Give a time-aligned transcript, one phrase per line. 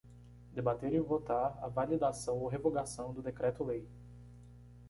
[0.51, 3.87] Debater e votar a validação ou revogação do decreto-lei.